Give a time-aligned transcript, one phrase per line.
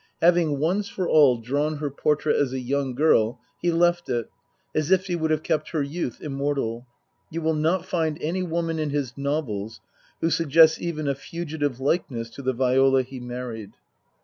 [0.19, 4.31] Having once for all drawn her portrait as a young girl, he left it,
[4.73, 6.87] as if he would have kept her youth immortal.
[7.29, 9.79] You will not find any woman of his novels
[10.19, 13.73] who suggests even a fugitive likeness to the Viola he married.